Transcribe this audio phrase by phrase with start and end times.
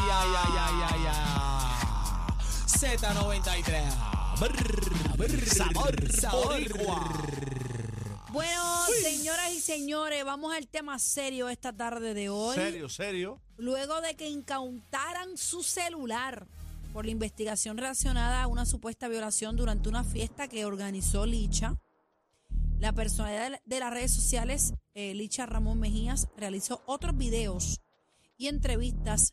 [0.00, 2.34] ay, ay, ay, ay, ay, ay.
[2.66, 4.38] Z93.
[4.40, 6.60] Brr, brr, sabor, sabor.
[8.32, 12.56] Bueno, señoras y señores, vamos al tema serio esta tarde de hoy.
[12.56, 13.40] Serio, serio.
[13.56, 16.48] Luego de que incautaran su celular
[16.92, 21.76] por la investigación relacionada a una supuesta violación durante una fiesta que organizó Licha,
[22.80, 27.80] la personalidad de- de las redes sociales, eh, Licha Ramón Mejías, realizó otros videos
[28.36, 29.32] y entrevistas,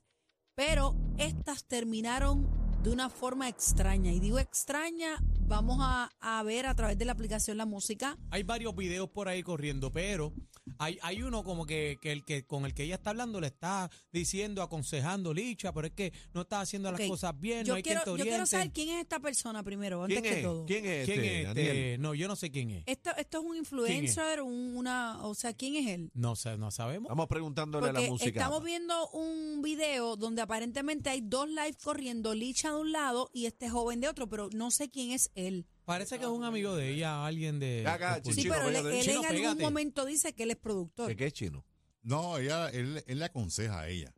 [0.64, 2.48] pero estas terminaron
[2.84, 4.12] de una forma extraña.
[4.12, 8.16] Y digo extraña, vamos a, a ver a través de la aplicación La Música.
[8.30, 10.36] Hay varios videos por ahí corriendo, pero
[10.84, 13.48] hay, hay uno como que, que el que con el que ella está hablando le
[13.48, 17.74] está diciendo, aconsejando Licha, pero es que no está haciendo las Ok, cosas bien, Yo
[17.74, 18.50] no hay quiero, quien te yo quiero oriente.
[18.52, 20.46] saber quién es esta persona primero, antes ¿Quién que es?
[20.46, 20.66] todo.
[20.66, 21.68] ¿Quién es ¿Quién este, es Daniel?
[21.78, 21.98] este?
[22.00, 22.84] No, yo no sé quién es.
[22.88, 26.10] Esto, esto es un influencer, un- una, o sea, ¿quién es él?
[26.14, 27.10] No sé, no sabemos.
[27.10, 28.30] Vamos preguntándole a Porque la música.
[28.40, 33.46] estamos viendo un video donde aparentemente hay dos live corriendo, Licha de un lado y
[33.46, 35.68] este joven de otro, pero no sé quién es él.
[35.86, 37.86] Parece que es un amigo de ella, alguien de.
[37.88, 39.00] Acá, de- Sí, Chino, pero él, pégate.
[39.00, 39.64] él Chino, en algún pégate.
[39.64, 41.08] momento dice que él es productor.
[41.08, 41.66] ¿De qué es chino?
[42.04, 44.14] No, ella, él, él le aconseja a ella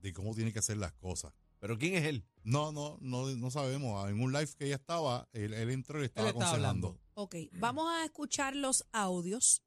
[0.00, 1.32] de cómo tiene que hacer las cosas.
[1.58, 2.24] ¿Pero quién es él?
[2.42, 4.08] No, no, no, no sabemos.
[4.10, 6.88] En un live que ella estaba, él, él entró y le estaba Él estaba aconsejando.
[6.88, 7.02] hablando.
[7.14, 9.62] Ok, vamos a escuchar los audios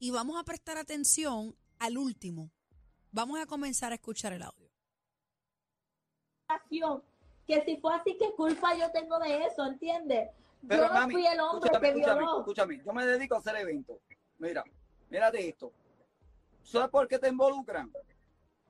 [0.00, 2.50] y vamos a prestar atención al último.
[3.12, 4.66] Vamos a comenzar a escuchar el audio.
[7.46, 9.64] que si fue así, ¿qué culpa yo tengo de eso?
[9.66, 10.30] ¿Entiendes?
[10.66, 12.38] Pero yo no mami, fui el hombre escúchame, que escúchame, violó.
[12.40, 13.98] escúchame, yo me dedico a hacer eventos.
[14.38, 14.64] Mira,
[15.10, 15.72] mírate esto.
[16.62, 17.92] ¿Sabes por qué te involucran?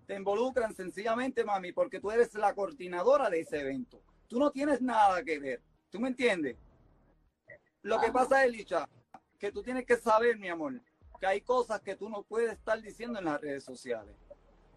[0.06, 4.02] Te involucran sencillamente, mami, porque tú eres la coordinadora de ese evento.
[4.28, 5.62] Tú no tienes nada que ver.
[5.90, 6.56] ¿Tú me entiendes?
[7.82, 8.88] Lo que pasa es, Licha,
[9.38, 10.80] que tú tienes que saber, mi amor,
[11.20, 14.14] que hay cosas que tú no puedes estar diciendo en las redes sociales.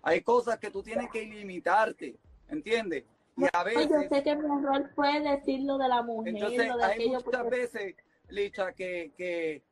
[0.01, 3.03] Hay cosas que tú tienes que limitarte, ¿entiendes?
[3.39, 3.89] Y a veces...
[3.89, 6.91] yo sé que mi error fue decir lo de la mujer, Entonces, lo de hay
[6.93, 7.09] aquello.
[7.23, 7.95] muchas porque- veces,
[8.29, 9.63] Licha, que, que,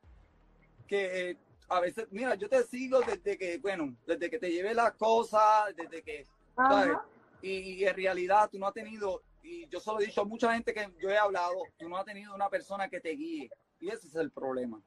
[0.86, 1.36] que eh,
[1.68, 5.74] a veces, mira, yo te sigo desde que, bueno, desde que te llevé las cosas,
[5.76, 6.96] desde que, ¿sabes?
[7.42, 10.52] Y, y en realidad tú no has tenido, y yo solo he dicho a mucha
[10.54, 13.50] gente que yo he hablado, tú no has tenido una persona que te guíe.
[13.80, 14.80] Y ese es el problema.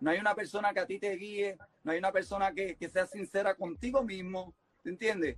[0.00, 2.88] No hay una persona que a ti te guíe, no hay una persona que, que
[2.88, 5.36] sea sincera contigo mismo, ¿te entiendes?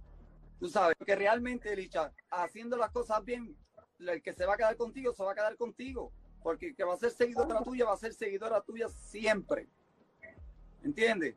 [0.63, 3.57] Tú sabes, que realmente, Licha, haciendo las cosas bien,
[3.99, 6.13] el que se va a quedar contigo, se va a quedar contigo.
[6.41, 9.67] Porque el que va a ser seguidora tuya, va a ser seguidora tuya siempre.
[10.85, 11.35] ¿Entiendes?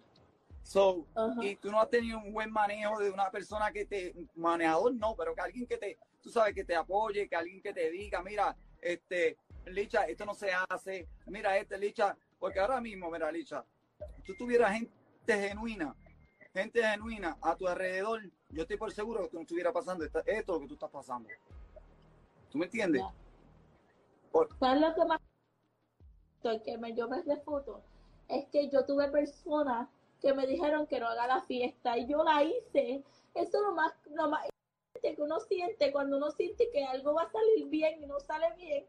[0.62, 1.44] So, Ajá.
[1.44, 5.16] y tú no has tenido un buen manejo de una persona que te, manejador no,
[5.16, 8.22] pero que alguien que te, tú sabes, que te apoye, que alguien que te diga,
[8.22, 13.66] mira, este, Licha, esto no se hace, mira este, Licha, porque ahora mismo, mira, Licha,
[14.24, 14.94] tú tuvieras gente
[15.28, 15.96] genuina,
[16.56, 20.22] gente genuina a tu alrededor, yo estoy por seguro que tú no estuviera pasando esta-
[20.26, 21.30] esto lo que tú estás pasando.
[22.50, 23.04] ¿Tú me entiendes?
[24.32, 25.20] Por- ¿Sabes lo que más
[26.64, 27.82] que me, yo me refuto?
[28.28, 29.90] Es que yo tuve personas
[30.22, 33.04] que me dijeron que no haga la fiesta y yo la hice.
[33.34, 34.48] Eso es lo más, lo más
[35.02, 38.48] que uno siente cuando uno siente que algo va a salir bien y no sale
[38.56, 38.86] bien.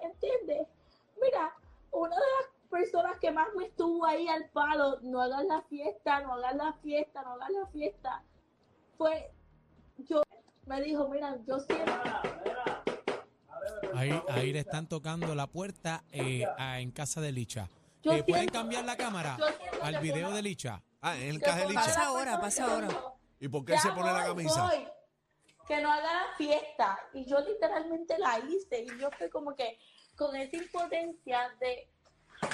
[0.00, 0.68] ¿Entiendes?
[1.20, 1.54] Mira,
[1.90, 6.20] una de las personas que más me estuvo ahí al palo, no hagas la fiesta,
[6.20, 8.22] no hagas la fiesta, no hagas la fiesta,
[8.96, 9.30] fue
[9.98, 10.22] yo.
[10.66, 11.92] Me dijo, mira, yo siento
[13.94, 17.68] Ahí, ahí le están tocando la puerta eh, a- en casa de Licha.
[18.02, 19.36] Yo Eh, ¿Pueden siento- cambiar la cámara
[19.82, 20.82] al video de Licha?
[21.00, 21.84] Ah, en el caje por Licha.
[21.84, 22.88] Pasa ahora, pasa ahora.
[23.40, 24.64] ¿Y por qué Ya se pone la camisa?
[24.64, 24.86] voy.
[25.66, 26.98] Que no haga la fiesta.
[27.12, 28.82] Y yo literalmente la hice.
[28.84, 29.78] Y yo fui como que
[30.16, 31.88] con esa impotencia de,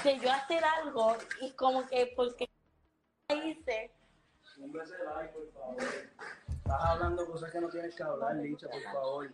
[0.03, 2.49] de yo hacer algo y como que porque
[3.29, 3.91] la hice.
[6.47, 9.33] Estás hablando cosas que no tienes que hablar, Licha, por favor.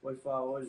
[0.00, 0.66] Por favor.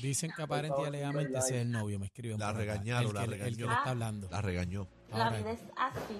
[0.00, 2.38] Dicen que aparente y alegadamente ese es el novio, me escriben.
[2.38, 3.78] La por regañaron, el la que, le- El que le regañó.
[3.78, 4.28] está hablando.
[4.30, 4.88] La regañó.
[5.10, 6.18] La vida es así.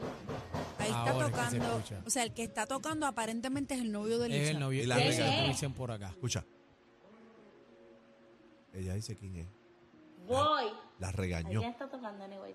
[0.79, 3.81] Ahí está Ahora es que se tocando, o sea, el que está tocando aparentemente es
[3.81, 4.51] el novio de Es Licha.
[4.51, 4.83] el novio.
[4.83, 5.43] Y la es regañó.
[5.45, 6.09] el dicen por acá.
[6.09, 6.45] Escucha.
[8.75, 9.47] Ella dice quién es.
[10.27, 10.67] Voy.
[11.03, 11.59] La regañó.
[11.59, 12.55] Alguien está tocando, anyways.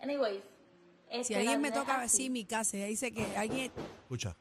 [0.00, 0.40] Anyways.
[1.10, 2.22] Si este, alguien la me toca así.
[2.22, 3.70] así mi casa, ella dice que alguien
[4.04, 4.34] Escucha.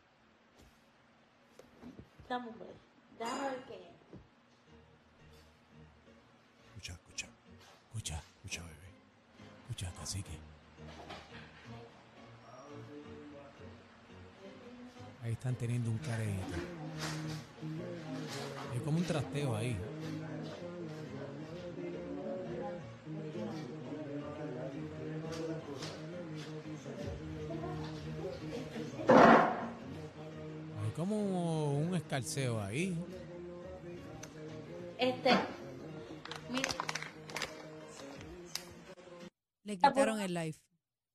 [2.29, 2.71] Dame un break.
[3.19, 3.81] Déjame ver es.
[6.67, 7.27] Escucha, escucha.
[7.87, 8.89] Escucha, Escucha, bebé.
[9.63, 10.37] escucha, cacique.
[15.21, 16.55] Ahí están teniendo un careíto.
[18.73, 19.75] Es como un trasteo ahí.
[30.97, 32.97] Como un escarceo ahí.
[34.97, 35.29] Este,
[36.51, 36.69] mira,
[39.63, 40.55] Le quitaron el live.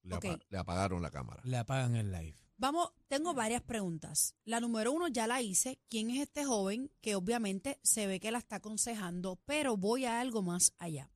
[0.04, 0.24] Le, Ok.
[0.26, 1.42] apa- le apagaron la cámara.
[1.44, 2.36] Le apagan el live.
[2.58, 4.36] Vamos, tengo varias preguntas.
[4.44, 5.80] La número uno ya la hice.
[5.88, 9.40] ¿Quién es este joven que obviamente se ve que la está aconsejando?
[9.46, 11.10] Pero voy a algo más allá.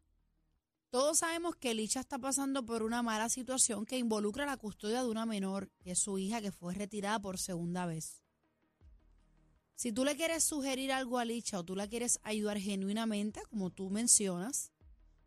[0.90, 5.08] Todos sabemos que Licha está pasando por una mala situación que involucra la custodia de
[5.10, 8.22] una menor, que es su hija, que fue retirada por segunda vez.
[9.76, 13.70] Si tú le quieres sugerir algo a Licha o tú la quieres ayudar genuinamente, como
[13.70, 14.73] tú mencionas,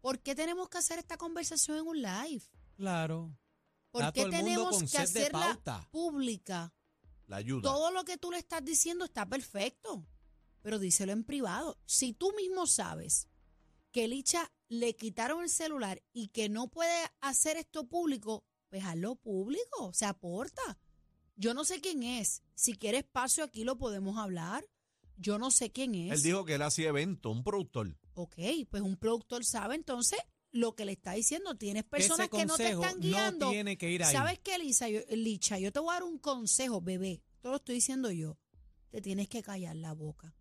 [0.01, 2.41] ¿por qué tenemos que hacer esta conversación en un live?
[2.75, 3.37] Claro.
[3.91, 5.59] ¿Por qué tenemos que hacerla
[5.91, 6.73] pública?
[7.27, 7.61] La ayuda.
[7.61, 10.03] Todo lo que tú le estás diciendo está perfecto,
[10.63, 11.77] pero díselo en privado.
[11.85, 13.27] Si tú mismo sabes
[13.91, 19.15] que Licha le quitaron el celular y que no puede hacer esto público, pues hazlo
[19.15, 20.79] público, se aporta.
[21.39, 22.43] Yo no sé quién es.
[22.53, 24.65] Si quiere espacio aquí lo podemos hablar.
[25.15, 26.11] Yo no sé quién es.
[26.11, 27.97] Él dijo que él hacía evento, un productor.
[28.13, 28.35] Ok,
[28.69, 30.19] pues un productor sabe entonces
[30.51, 31.55] lo que le está diciendo.
[31.55, 33.45] Tienes personas Ese que no te están guiando.
[33.45, 34.13] No tiene que ir ahí.
[34.13, 34.89] ¿Sabes qué, Lisa?
[34.89, 35.57] Yo- Licha?
[35.59, 37.21] Yo te voy a dar un consejo, bebé.
[37.39, 38.37] Todo lo estoy diciendo yo.
[38.89, 40.35] Te tienes que callar la boca.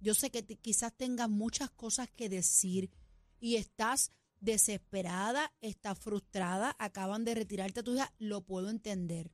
[0.00, 2.90] Yo sé que te- quizás tengas muchas cosas que decir
[3.38, 4.10] y estás
[4.40, 9.30] desesperada, estás frustrada, acaban de retirarte a tu hija, lo puedo entender.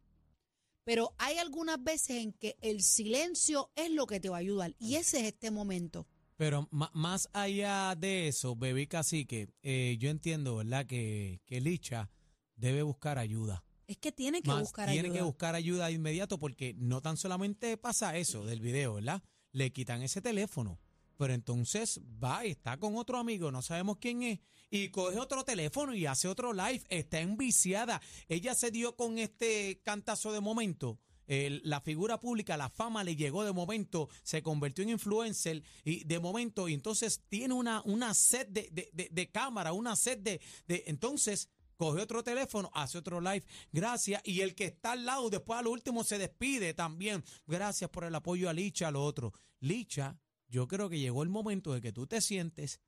[0.85, 4.75] Pero hay algunas veces en que el silencio es lo que te va a ayudar
[4.79, 6.07] y ese es este momento.
[6.37, 10.85] Pero más allá de eso, Bebé Cacique, eh, yo entiendo, ¿verdad?
[10.85, 12.11] Que, que Licha
[12.57, 13.65] debe buscar ayuda.
[13.87, 15.19] Es que tiene que Más buscar tiene ayuda.
[15.19, 19.23] que buscar ayuda de inmediato porque no tan solamente pasa eso del video, ¿verdad?
[19.53, 20.81] Le quitan ese teléfono,
[21.17, 24.41] pero entonces va y está con otro amigo, no sabemos quién es,
[24.71, 28.01] y coge otro teléfono y hace otro live, está enviciada.
[28.29, 30.99] Ella se dio con este cantazo de momento.
[31.27, 36.19] la figura pública, la fama le llegó de momento, se convirtió en influencer y de
[36.19, 40.85] momento, y entonces tiene una, una sed de, de, de- cámara, una sed de, de.
[40.87, 44.21] Entonces, coge otro teléfono, hace otro live, gracias.
[44.25, 47.25] Y el que está al lado, después a lo último se despide también.
[47.47, 49.33] Gracias por el apoyo a Licha, a lo otro.
[49.61, 50.19] Licha,
[50.49, 52.81] yo creo que llegó el momento de que tú te sientes,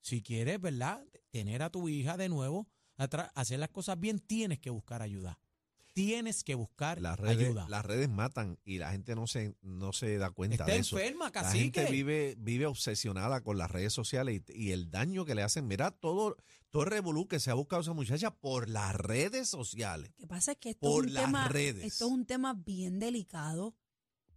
[0.00, 1.04] si quieres, ¿verdad?
[1.30, 5.38] Tener a tu hija de nuevo, hacer las cosas bien, tienes que buscar ayuda.
[5.92, 7.68] Tienes que buscar Las redes, ayuda.
[7.68, 10.98] las redes matan y la gente no se, no se da cuenta Está de eso.
[10.98, 15.36] enferma, La gente vive, vive obsesionada con las redes sociales y, y el daño que
[15.36, 15.68] le hacen.
[15.68, 16.36] Mira, todo,
[16.70, 20.10] todo el revolú que se ha buscado esa muchacha por las redes sociales.
[20.10, 21.84] Lo que pasa es que esto Por es un las tema, redes.
[21.84, 23.76] esto es un tema bien delicado.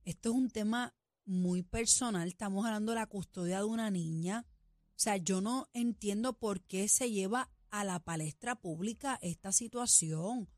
[0.06, 0.94] Esto es un tema
[1.28, 2.28] muy personal.
[2.28, 4.46] Estamos hablando de la custodia de una niña.
[4.50, 10.50] O sea, yo no entiendo por qué se lleva a la palestra pública esta situación.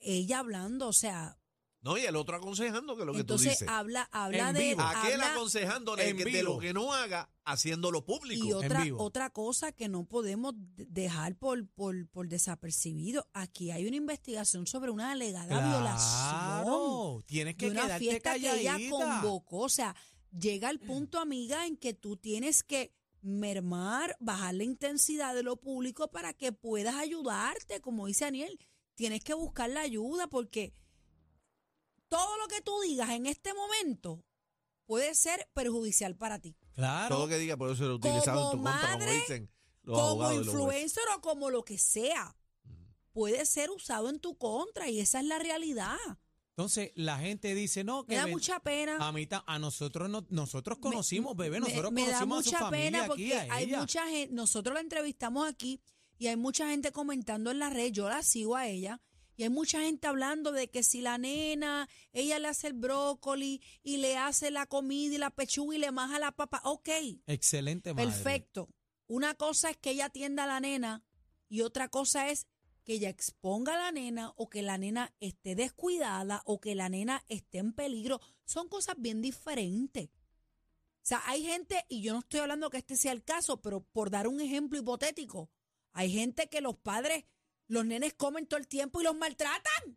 [0.00, 1.37] Ella hablando, o sea,
[1.80, 3.68] No, y el otro aconsejando que es lo que tú entonces dices.
[3.68, 4.82] habla, habla En de, vivo.
[4.82, 6.54] Aquel habla- aconsejándole en que- de vivo.
[6.54, 8.44] lo que no haga, haciéndolo público.
[8.46, 9.00] Y otra, vivo.
[9.02, 14.66] otra cosa que no podemos de- dejar por, por, por desapercibido, aquí hay una investigación
[14.66, 18.90] sobre una alegada violación Claro, tienes que de una quedarte fiesta que ella calladita.
[18.90, 19.58] convocó.
[19.60, 19.94] O sea,
[20.36, 22.92] llega el punto, amiga, en que tú tienes que
[23.22, 28.58] mermar, bajar la intensidad de lo público para que puedas ayudarte, como dice Daniel.
[28.94, 30.72] Tienes que buscar la ayuda porque
[32.08, 34.24] todo lo que tú digas en este momento
[34.86, 36.56] puede ser perjudicial para ti.
[36.72, 37.14] Claro.
[37.16, 39.50] Todo lo que diga, por eso lo utilizado en tu Como contra, como madre, dicen
[39.82, 42.34] los como influencer o como lo que sea.
[43.12, 45.96] Puede ser usado en tu contra y esa es la realidad.
[46.50, 48.96] Entonces la gente dice, no, que Me da ven- mucha pena.
[49.06, 52.42] a mí a nosotros no, nosotros Me- conocimos, bebé, me- nosotros me, da conocimos a
[52.42, 53.80] su mucha familia pena aquí, porque a hay ella.
[53.80, 55.80] mucha gente, nosotros la entrevistamos aquí
[56.18, 59.00] y hay mucha gente comentando en la red, yo la sigo a ella,
[59.38, 63.62] y hay mucha gente hablando de que si la nena, ella le hace el brócoli
[63.84, 66.88] y le hace la comida y la pechuga y le maja la papa, ok,
[67.28, 68.10] Excelente madre.
[68.10, 68.68] perfecto.
[69.06, 71.04] Una cosa es que ella atienda a la nena
[71.48, 72.48] y otra cosa es
[72.82, 76.88] que ella exponga a la nena o que la nena esté descuidada o que la
[76.88, 78.20] nena esté en peligro.
[78.44, 80.06] Son cosas bien diferentes.
[80.06, 83.84] O sea, hay gente, y yo no estoy hablando que este sea el caso, pero
[83.84, 85.48] por dar un ejemplo hipotético,
[85.92, 87.24] hay gente que los padres,
[87.68, 89.96] los nenes comen todo el tiempo y los maltratan.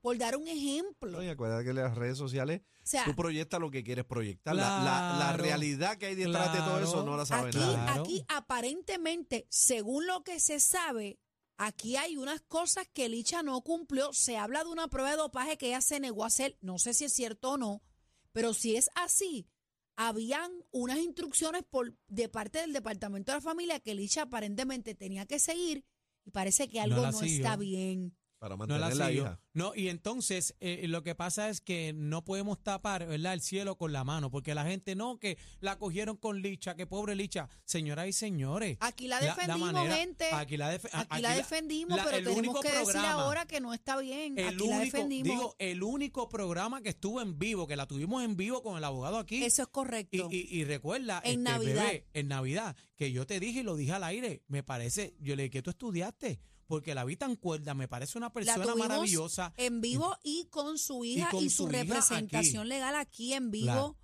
[0.00, 1.18] Por dar un ejemplo.
[1.18, 4.54] Oye, acuérdate que en las redes sociales O sea, tú proyectas lo que quieres proyectar.
[4.54, 5.42] La- la, la Claro.
[5.42, 7.58] realidad que hay detrás de todo eso no la sabe aquí,
[8.00, 11.18] aquí aparentemente, según lo que se sabe,
[11.56, 14.12] aquí hay unas cosas que Licha no cumplió.
[14.12, 16.56] Se habla de una prueba de dopaje que ella se negó a hacer.
[16.60, 17.82] No sé si es cierto o no,
[18.32, 19.48] pero si es así,
[19.96, 25.26] habían unas instrucciones por, de parte del Departamento de la Familia que Licha aparentemente tenía
[25.26, 25.84] que seguir
[26.26, 27.36] y parece que No algo no, siguió.
[27.36, 28.14] está bien.
[28.38, 29.40] Para no mantener la la hija.
[29.54, 33.32] No, y entonces eh, lo que pasa es que no podemos tapar, ¿verdad?
[33.32, 36.86] El cielo con la mano, porque la gente no, que la cogieron con Licha, que
[36.86, 37.48] pobre Licha.
[37.64, 38.76] Señoras y señores.
[38.80, 40.26] Aquí la defendimos, gente.
[40.32, 43.72] Aquí la, defe- Aquí, aquí la defendimos, la- pero tenemos que decir ahora que no
[43.72, 44.38] está bien.
[44.38, 45.28] El Aquí la único, defendimos.
[45.30, 48.84] digo, el único programa que estuvo en vivo, que la tuvimos en vivo con el
[48.84, 49.42] abogado aquí.
[49.44, 50.28] Eso es Y, correcto.
[50.30, 51.84] y, y recuerda, En este, Navidad.
[51.86, 55.34] bebé, en Navidad, que yo te dije y lo dije al aire, me parece, yo
[55.36, 59.52] le dije que tú estudiaste, porque la vi tan cuerda, me parece una persona maravillosa.
[59.56, 62.68] en vivo y con su hija y, su, representación aquí.
[62.68, 63.66] legal aquí en vivo.
[63.66, 63.96] Claro.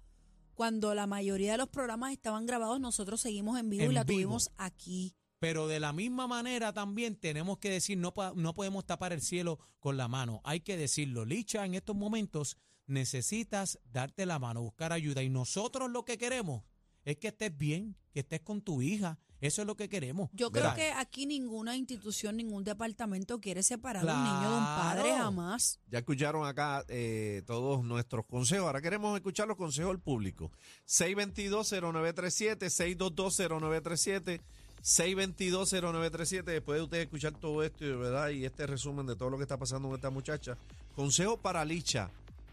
[0.55, 4.05] Cuando la mayoría de los programas estaban grabados, nosotros seguimos en vivo En y la
[4.05, 4.17] vivo.
[4.17, 5.15] tuvimos aquí.
[5.39, 9.59] Pero de la misma manera también tenemos que decir, no, no podemos tapar el cielo
[9.81, 10.41] con la mano.
[10.45, 11.25] Hay que decirlo.
[11.25, 15.23] Licha, en estos momentos necesitas darte la mano, buscar ayuda.
[15.23, 16.63] Y nosotros lo que queremos
[17.05, 19.19] es que estés bien, que estés con tu hija.
[19.43, 20.31] Eso es lo que queremos.
[20.33, 24.65] Yo creo que aquí ninguna institución, ningún departamento quiere separar a un niño de un
[24.65, 25.81] padre jamás.
[25.91, 28.67] Ya escucharon acá eh, todos nuestros consejos.
[28.67, 30.53] Ahora queremos escuchar los consejos del público.
[30.87, 34.41] 622-0937, 622-0937,
[34.81, 36.45] 622-0937.
[36.45, 38.29] Después de ustedes escuchar todo esto ¿verdad?
[38.29, 40.57] y este resumen de todo lo que está pasando con esta muchacha,
[40.95, 42.11] consejos para Licha,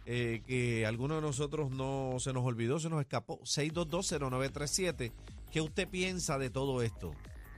[0.07, 3.39] eh, que alguno de nosotros no se nos olvidó, se nos escapó.
[3.41, 5.11] 622-0937.
[5.51, 7.11] ¿Qué usted piensa de todo esto?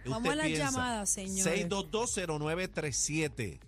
[0.03, 0.71] ¿Qué Vamos a las piensa?
[0.71, 1.67] llamadas, señores.
[1.69, 3.59] 6220937.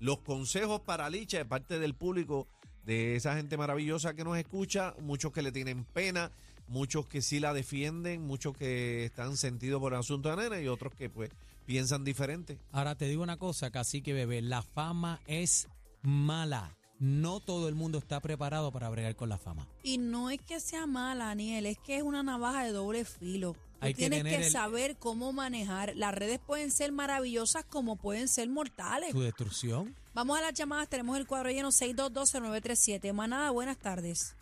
[0.00, 2.48] Los consejos para Licha de parte del público,
[2.84, 6.32] de esa gente maravillosa que nos escucha, muchos que le tienen pena,
[6.68, 10.68] muchos que sí la defienden, muchos que están sentidos por el asunto de nena y
[10.68, 11.30] otros que pues
[11.66, 12.58] piensan diferente.
[12.72, 15.68] Ahora te digo una cosa, que bebé, la fama es
[16.02, 16.76] mala.
[16.98, 19.68] No todo el mundo está preparado para bregar con la fama.
[19.82, 23.54] Y no es que sea mala, Aniel, es que es una navaja de doble filo.
[23.80, 25.94] Hay tienes que, tener el- saber cómo manejar.
[25.96, 29.10] Las redes pueden ser maravillosas como pueden ser mortales.
[29.10, 29.94] Su destrucción.
[30.14, 33.12] Vamos a las llamadas, tenemos el cuadro lleno 6220937.
[33.12, 34.34] Manada, buenas tardes.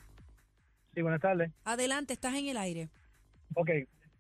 [0.95, 1.51] Sí, buenas tardes.
[1.65, 2.89] Adelante, estás en el aire.
[3.57, 3.71] Ok,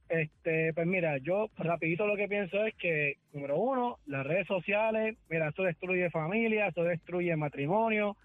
[0.08, 5.16] este, pues mira, yo rapidito lo que pienso es que, número uno, las redes sociales,
[5.30, 8.16] mira, esto destruye familia, esto destruye matrimonio.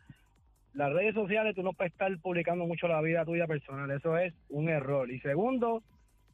[0.73, 4.33] Las redes sociales, tú no puedes estar publicando mucho la vida tuya personal, eso es
[4.49, 5.11] un error.
[5.11, 5.83] Y segundo,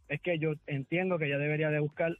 [0.10, 2.16] es que yo entiendo que ella debería de buscar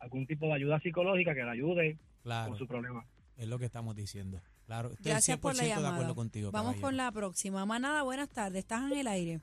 [0.00, 3.04] algún tipo de ayuda psicológica que la ayude Claro, con su problema.
[3.36, 4.40] es lo que estamos diciendo.
[4.66, 5.94] Claro, estoy Gracias por la 100% de llamada.
[5.94, 6.50] acuerdo contigo.
[6.50, 7.04] Vamos con caballero.
[7.04, 7.64] la próxima.
[7.66, 9.40] Manada, buenas tardes, estás en el aire.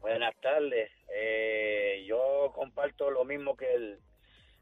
[0.00, 0.90] Buenas tardes.
[1.14, 3.98] Eh, yo comparto lo mismo que el,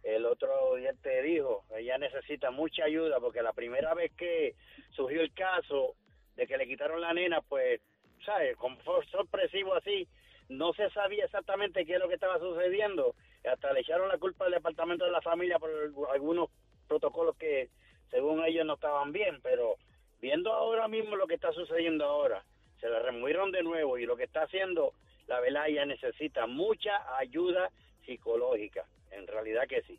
[0.03, 1.65] el otro oyente dijo.
[1.77, 4.55] Ella necesita mucha ayuda porque la primera vez que
[4.91, 5.95] surgió el caso
[6.37, 7.81] de que le quitaron la nena, pues,
[8.25, 8.55] ¿sabes?
[8.57, 10.07] Como fue sorpresivo así,
[10.50, 13.14] no se sabía exactamente qué es lo que estaba sucediendo.
[13.50, 15.71] Hasta le echaron la culpa al departamento de la familia por
[16.12, 16.50] algunos
[16.88, 17.71] protocolos que,
[18.11, 19.40] según ellos, no estaban bien.
[19.42, 19.76] Pero
[20.21, 22.45] viendo ahora mismo lo que está sucediendo ahora,
[22.80, 24.92] se la removieron de nuevo y lo que está haciendo,
[25.28, 27.71] la verdad, ella necesita mucha ayuda
[28.04, 28.85] psicológica.
[29.12, 29.99] En realidad que sí.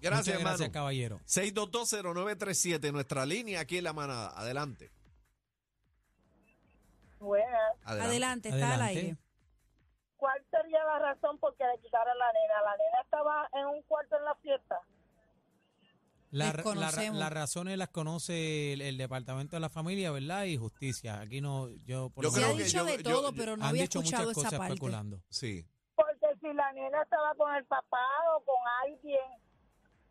[0.00, 0.48] Gracias, Muchas hermano.
[0.58, 1.20] gracias, caballero.
[1.26, 4.38] 6220937, nuestra línea aquí en la manada.
[4.38, 4.90] Adelante.
[7.18, 7.72] Buenas.
[7.84, 8.98] Adelante, está al Adelante.
[9.00, 9.16] aire.
[10.50, 12.62] ¿Cuál sería la razón por que le quitaron la nena?
[12.64, 14.78] ¿La nena estaba en un cuarto en la fiesta?
[16.30, 20.44] La, las razones las conoce el, el Departamento de la Familia, ¿verdad?
[20.44, 21.20] Y Justicia.
[21.20, 23.56] Aquí no, yo por Yo lo Se creo ha dicho yo- de todo, yo- pero
[23.56, 24.74] no han había dicho escuchado muchas esa cosas parte.
[24.74, 25.22] especulando.
[25.30, 25.64] Sí.
[25.96, 28.04] Porque si la nena estaba con el papá
[28.36, 29.20] o con alguien,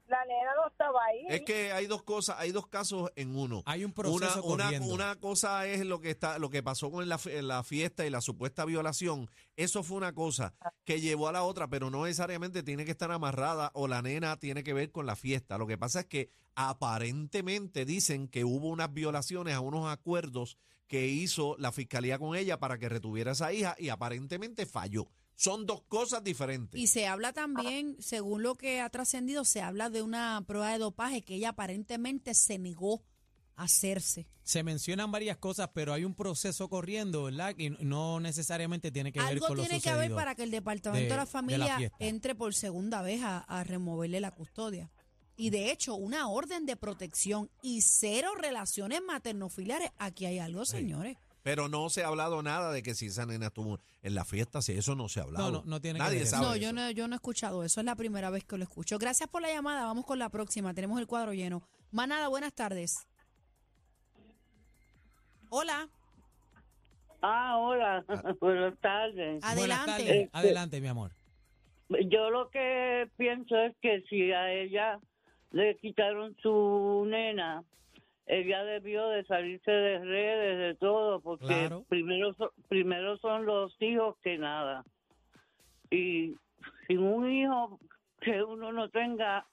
[0.08, 1.26] la nena no estaba ahí.
[1.30, 3.64] Es que hay dos cosas, hay dos casos en uno.
[3.66, 4.94] Hay un Una, proceso una, corriendo.
[4.94, 8.10] una cosa es lo que está, lo que pasó con la, fe- la fiesta y
[8.10, 9.30] la supuesta violación.
[9.56, 10.54] Eso fue una cosa
[10.86, 14.38] que llevó a la otra, pero no necesariamente tiene que estar amarrada o la nena
[14.38, 15.58] tiene que ver con la fiesta.
[15.58, 21.08] Lo que pasa es que aparentemente dicen que hubo unas violaciones a unos acuerdos que
[21.08, 25.08] hizo la fiscalía con ella para que retuviera a esa hija y aparentemente falló.
[25.40, 26.80] Son dos cosas diferentes.
[26.82, 30.80] Y se habla también, según lo que ha trascendido, se habla de una prueba de
[30.80, 33.04] dopaje que ella aparentemente se negó
[33.56, 34.28] a hacerse.
[34.42, 37.54] Se mencionan varias cosas, pero hay un proceso corriendo, ¿verdad?
[37.58, 40.52] Y no necesariamente tiene que ver Algo con lo tiene que haber para que el
[40.52, 44.32] Departamento de, de- la de la Familia entre por segunda vez a, a removerle la
[44.32, 44.90] custodia.
[45.36, 49.92] Y de hecho, una orden de protección y cero relaciones maternofiliares.
[50.00, 51.16] Aquí hay algo, señores.
[51.48, 54.62] Pero no se ha hablado nada de que si esa nena estuvo en la fiesta,
[54.62, 55.50] si eso no se ha hablado.
[55.50, 56.36] No, no, no tiene que Nadie ver eso.
[56.36, 56.62] sabe No, eso.
[56.62, 57.80] yo no, yo no he escuchado eso.
[57.80, 59.00] Es la primera vez que lo escucho.
[59.00, 59.86] Gracias por la llamada.
[59.86, 60.74] Vamos con la próxima.
[60.74, 61.64] Tenemos el cuadro lleno.
[61.92, 63.08] Manada, buenas tardes.
[65.50, 65.88] Hola,
[67.22, 68.04] Ah, hola,
[68.42, 69.16] buenas tardes.
[69.40, 69.86] Buenas adelante.
[69.92, 70.10] tardes.
[70.10, 71.12] Este- Adelante, mi amor.
[72.10, 75.00] Yo lo que pienso es que si a ella
[75.52, 77.64] le quitaron su nena,
[78.28, 81.86] ella debió de salirse de redes, de todo, porque Claro.
[81.90, 84.84] primero, so- primero son los hijos que nada.
[85.90, 86.36] Y
[86.88, 87.80] sin un hijo
[88.20, 89.46] que uno no tenga,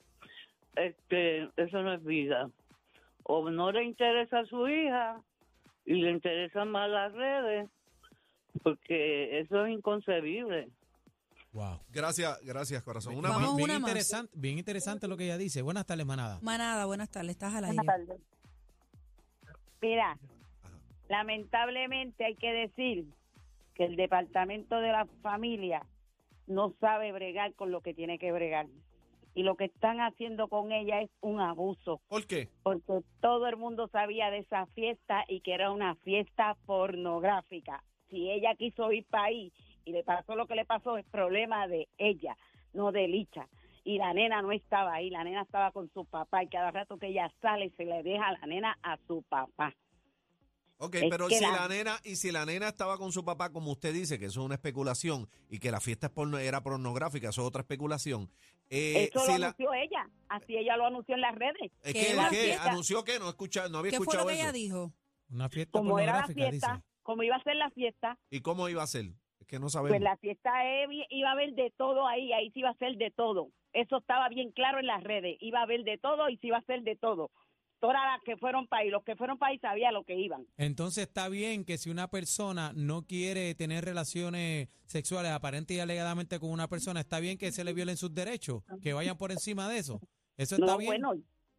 [0.74, 2.50] este, eso no es vida.
[3.22, 5.20] O no le interesa a su hija
[5.86, 7.70] y le interesan más las redes,
[8.62, 10.68] porque eso es inconcebible.
[11.52, 11.78] Wow.
[11.90, 13.14] Gracias, gracias, corazón.
[13.16, 13.56] Una Vamos más.
[13.56, 13.88] bien, una más.
[13.88, 15.62] interesante, bien interesante lo que ella dice.
[15.62, 16.40] Buenas tardes, manada.
[16.42, 17.76] Manada, buenas tardes, estás al aire.
[17.76, 18.22] Buenas tardes.
[19.84, 20.16] Mira,
[21.10, 23.04] lamentablemente hay que decir
[23.74, 25.82] que el departamento de la familia
[26.46, 28.66] no sabe bregar con lo que tiene que bregar.
[29.34, 32.48] Y lo que están haciendo con ella es un abuso, ¿Por qué?
[32.62, 37.84] porque todo el mundo sabía de esa fiesta y que era una fiesta pornográfica.
[38.08, 39.52] Si ella quiso ir para ahí
[39.84, 42.38] y le pasó lo que le pasó, es problema de ella,
[42.72, 43.48] no de Licha.
[43.84, 46.96] Y la nena no estaba ahí, la nena estaba con su papá y cada rato
[46.98, 49.74] que ella sale se le deja a la nena a su papá.
[50.78, 53.50] Ok, Es pero si la- la nena, y si la nena estaba con su papá,
[53.52, 56.62] como usted dice, que eso es una especulación, y que la fiesta es porno- era
[56.62, 58.28] pornográfica, eso es otra especulación.
[58.70, 61.70] Eh, Eso si lo la- anunció ella, así ella lo anunció en las redes.
[61.82, 62.36] es ¿Qué que, va a ¿qué?
[62.44, 62.70] fiesta?
[62.70, 64.42] anunció que no escucha, no había ¿Qué fue escuchado lo que eso.
[64.42, 64.92] ella dijo?
[65.30, 66.84] Una fiesta Como era la pornográfica, fiesta, dice.
[67.02, 69.12] como iba a ser la fiesta, ¿Y cómo iba a ser?
[69.44, 69.90] Es que no sabemos.
[69.98, 70.50] pues la fiesta
[71.10, 73.50] iba a haber de todo ahí, ahí sí iba a ser de todo.
[73.74, 76.56] Eso estaba bien claro en las redes, iba a haber de todo y sí iba
[76.56, 77.30] a ser de todo.
[77.78, 80.46] Todas las que fueron para ahí, los que fueron para ahí sabían lo que iban.
[80.56, 86.38] Entonces está bien que si una persona no quiere tener relaciones sexuales aparente y alegadamente
[86.40, 89.68] con una persona, está bien que se le violen sus derechos, que vayan por encima
[89.68, 90.00] de eso.
[90.38, 90.88] Eso está No, bien.
[90.88, 91.12] bueno,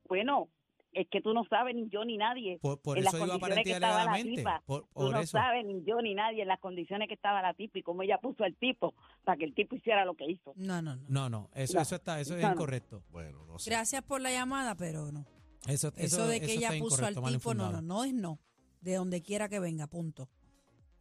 [0.09, 0.49] bueno,
[0.95, 2.57] es que tú no sabes ni yo ni nadie.
[2.61, 4.63] por por en las digo condiciones que estaba la tipa.
[4.65, 5.31] Por, Tú no eso.
[5.37, 8.17] sabes ni yo ni nadie en las condiciones que estaba la tipa y cómo ella
[8.17, 10.53] puso al tipo para que el tipo hiciera lo que hizo.
[10.55, 11.05] No, no, no.
[11.07, 11.81] No, no, eso, No.
[11.81, 13.03] eso está, eso es No, incorrecto.
[13.11, 13.69] Bueno, no sé.
[13.69, 15.25] Gracias por la llamada, pero no.
[15.67, 18.39] Eso, Eso, de que ella puso al tipo, no, no, no es no.
[18.81, 20.29] De donde quiera que venga, punto.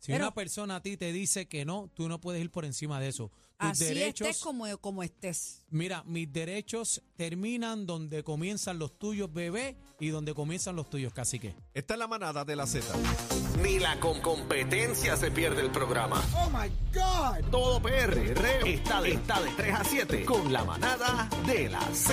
[0.05, 2.67] Si Pero- una persona a ti te dice que no, tú no puedes ir por
[2.67, 3.31] encima de eso.
[3.59, 5.63] Tus Así derechos, estés como, como estés.
[5.71, 11.55] mira, mis derechos terminan donde comienzan los tuyos, bebé, y donde comienzan los tuyos, cacique.
[11.73, 12.85] Esta es la manada de la Z.
[13.63, 16.23] Ni la con competencia se pierde el programa.
[16.37, 17.49] Oh my God.
[17.51, 18.33] Todo PR
[18.67, 22.13] está de, está de 3 a 7 con la manada de la Z.